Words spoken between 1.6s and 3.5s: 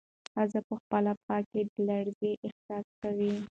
د لړزې احساس کوي.